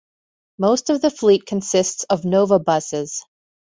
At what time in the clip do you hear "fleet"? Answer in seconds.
1.11-1.45